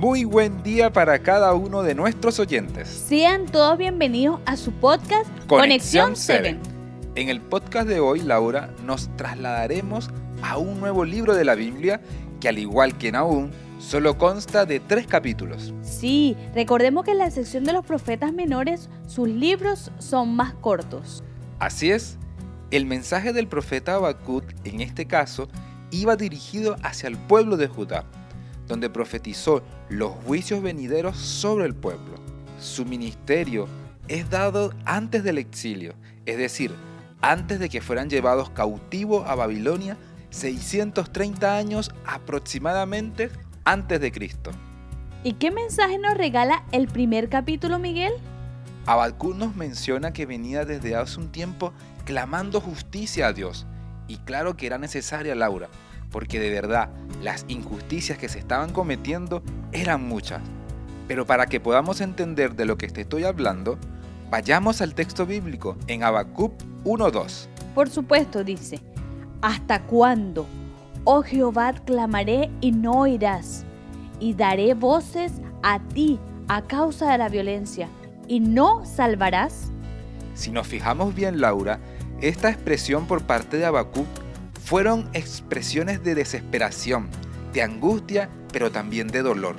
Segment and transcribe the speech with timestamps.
[0.00, 2.88] Muy buen día para cada uno de nuestros oyentes.
[2.88, 6.58] Sean todos bienvenidos a su podcast Conexión Conexión 7.
[7.16, 10.08] En el podcast de hoy, Laura, nos trasladaremos
[10.40, 12.00] a un nuevo libro de la Biblia
[12.40, 15.74] que al igual que Nahum, solo consta de tres capítulos.
[15.82, 21.22] Sí, recordemos que en la sección de los profetas menores sus libros son más cortos.
[21.58, 22.16] Así es,
[22.70, 25.50] el mensaje del profeta Habacuc, en este caso,
[25.90, 28.06] iba dirigido hacia el pueblo de Judá,
[28.70, 32.14] donde profetizó los juicios venideros sobre el pueblo.
[32.60, 33.66] Su ministerio
[34.06, 36.72] es dado antes del exilio, es decir,
[37.20, 39.98] antes de que fueran llevados cautivos a Babilonia
[40.30, 43.30] 630 años aproximadamente
[43.64, 44.52] antes de Cristo.
[45.24, 48.12] ¿Y qué mensaje nos regala el primer capítulo, Miguel?
[48.86, 51.72] Habacuc nos menciona que venía desde hace un tiempo
[52.04, 53.66] clamando justicia a Dios.
[54.06, 55.68] Y claro que era necesaria, Laura,
[56.10, 56.90] porque de verdad
[57.22, 59.42] las injusticias que se estaban cometiendo
[59.72, 60.42] eran muchas.
[61.08, 63.78] Pero para que podamos entender de lo que te estoy hablando,
[64.30, 66.52] vayamos al texto bíblico en Habacuc
[66.84, 67.48] 1.2.
[67.74, 68.80] Por supuesto, dice,
[69.42, 70.46] ¿hasta cuándo?
[71.04, 73.64] Oh Jehová, clamaré y no oirás,
[74.18, 75.32] y daré voces
[75.62, 77.88] a ti a causa de la violencia,
[78.28, 79.72] y no salvarás.
[80.34, 81.80] Si nos fijamos bien, Laura,
[82.20, 84.06] esta expresión por parte de Habacuc
[84.70, 87.08] fueron expresiones de desesperación,
[87.52, 89.56] de angustia, pero también de dolor.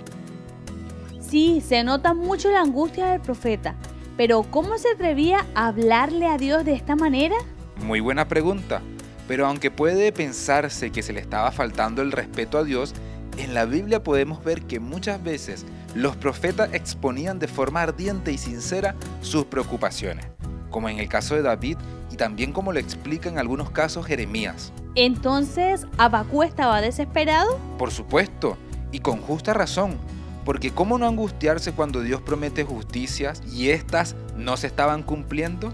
[1.20, 3.76] Sí, se nota mucho la angustia del profeta,
[4.16, 7.36] pero ¿cómo se atrevía a hablarle a Dios de esta manera?
[7.84, 8.82] Muy buena pregunta,
[9.28, 12.94] pero aunque puede pensarse que se le estaba faltando el respeto a Dios,
[13.38, 18.38] en la Biblia podemos ver que muchas veces los profetas exponían de forma ardiente y
[18.38, 20.26] sincera sus preocupaciones,
[20.70, 21.78] como en el caso de David
[22.10, 24.72] y también como lo explica en algunos casos Jeremías.
[24.96, 27.58] Entonces, ¿Abacú estaba desesperado?
[27.78, 28.58] Por supuesto,
[28.92, 29.98] y con justa razón,
[30.44, 35.72] porque ¿cómo no angustiarse cuando Dios promete justicias y éstas no se estaban cumpliendo?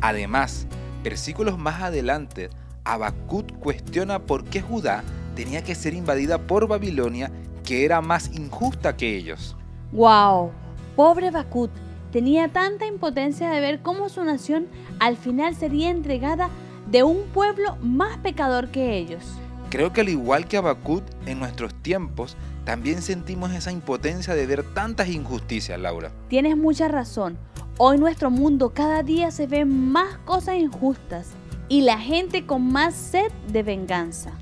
[0.00, 0.66] Además,
[1.02, 2.50] versículos más adelante,
[2.84, 5.02] Habacuc cuestiona por qué Judá
[5.34, 7.32] tenía que ser invadida por Babilonia,
[7.64, 9.56] que era más injusta que ellos.
[9.90, 10.52] ¡Wow!
[10.94, 11.70] Pobre Bakut,
[12.12, 14.68] tenía tanta impotencia de ver cómo su nación
[15.00, 16.48] al final sería entregada
[16.90, 19.22] de un pueblo más pecador que ellos.
[19.70, 24.62] Creo que al igual que Habacuc, en nuestros tiempos también sentimos esa impotencia de ver
[24.74, 26.12] tantas injusticias, Laura.
[26.28, 27.38] Tienes mucha razón.
[27.78, 31.30] Hoy nuestro mundo cada día se ven más cosas injustas
[31.68, 34.32] y la gente con más sed de venganza.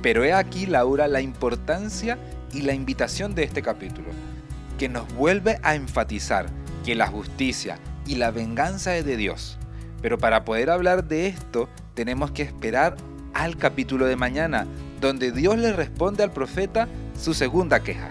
[0.00, 2.18] Pero he aquí, Laura, la importancia
[2.52, 4.08] y la invitación de este capítulo,
[4.78, 6.46] que nos vuelve a enfatizar
[6.84, 9.58] que la justicia y la venganza es de Dios.
[10.02, 12.96] Pero para poder hablar de esto, tenemos que esperar
[13.32, 14.66] al capítulo de mañana,
[15.00, 18.10] donde Dios le responde al profeta su segunda queja.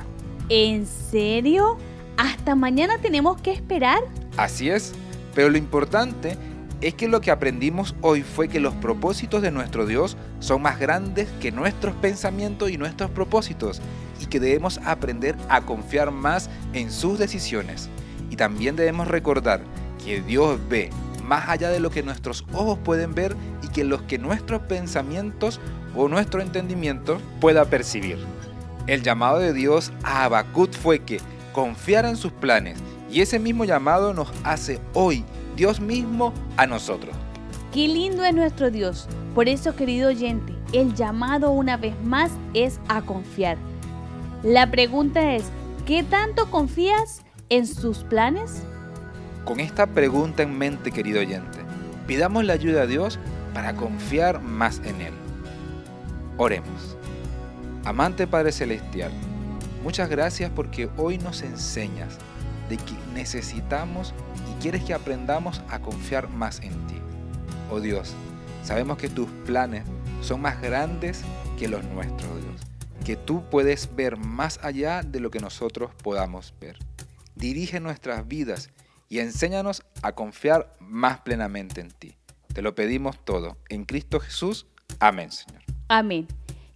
[0.50, 1.78] ¿En serio?
[2.18, 4.00] ¿Hasta mañana tenemos que esperar?
[4.38, 4.94] Así es,
[5.35, 6.38] pero lo importante
[6.81, 10.79] es que lo que aprendimos hoy fue que los propósitos de nuestro Dios son más
[10.79, 13.81] grandes que nuestros pensamientos y nuestros propósitos
[14.19, 17.90] y que debemos aprender a confiar más en sus decisiones.
[18.31, 19.62] Y también debemos recordar
[20.03, 20.90] que Dios ve
[21.21, 25.59] más allá de lo que nuestros ojos pueden ver y que los que nuestros pensamientos
[25.95, 28.17] o nuestro entendimiento pueda percibir.
[28.87, 31.19] El llamado de Dios a Habacuc fue que
[31.53, 32.79] confiara en sus planes
[33.11, 35.23] y ese mismo llamado nos hace hoy
[35.55, 37.15] Dios mismo a nosotros.
[37.73, 39.07] Qué lindo es nuestro Dios.
[39.35, 43.57] Por eso, querido oyente, el llamado una vez más es a confiar.
[44.43, 45.45] La pregunta es,
[45.85, 48.63] ¿qué tanto confías en sus planes?
[49.46, 51.59] Con esta pregunta en mente, querido oyente,
[52.06, 53.19] pidamos la ayuda a Dios
[53.53, 55.13] para confiar más en Él.
[56.38, 56.96] Oremos.
[57.84, 59.12] Amante Padre Celestial,
[59.84, 62.18] muchas gracias porque hoy nos enseñas
[62.69, 64.13] de que necesitamos
[64.50, 66.96] y quieres que aprendamos a confiar más en ti.
[67.72, 68.13] Oh Dios,
[68.63, 69.84] sabemos que tus planes
[70.22, 71.23] son más grandes
[71.58, 72.62] que los nuestros, Dios.
[73.03, 76.78] Que tú puedes ver más allá de lo que nosotros podamos ver.
[77.35, 78.70] Dirige nuestras vidas
[79.11, 82.16] y enséñanos a confiar más plenamente en ti.
[82.53, 83.58] Te lo pedimos todo.
[83.67, 84.67] En Cristo Jesús.
[85.02, 85.61] Amén, Señor.
[85.90, 86.28] Amén.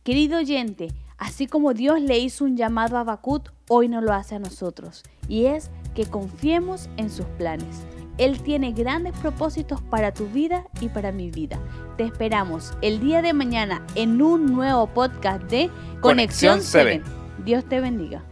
[0.03, 4.35] Querido oyente, así como Dios le hizo un llamado a Bacut, hoy nos lo hace
[4.35, 5.03] a nosotros.
[5.29, 7.85] Y es que confiemos en sus planes.
[8.17, 11.57] Él tiene grandes propósitos para tu vida y para mi vida.
[11.95, 15.69] Te esperamos el día de mañana en un nuevo podcast de
[16.01, 17.01] Conexión Conexión 7.
[17.45, 18.25] Dios te bendiga.